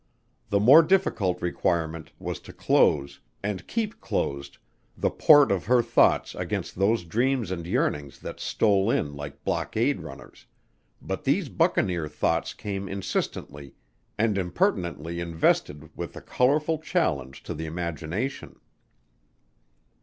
[0.49, 4.57] The more difficult requirement was to close, and keep closed
[4.97, 9.99] the port of her thoughts against those dreams and yearnings that stole in like blockade
[10.01, 10.47] runners,
[11.03, 13.75] but these buccaneer thoughts came insistently
[14.17, 18.55] and impertinently invested with a colorful challenge to the imagination.